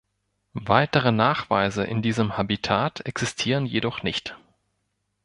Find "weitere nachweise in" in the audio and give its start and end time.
0.55-2.01